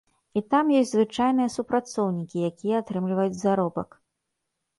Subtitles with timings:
[0.39, 3.89] І там ёсць звычайныя супрацоўнікі, якія атрымліваюць заробак.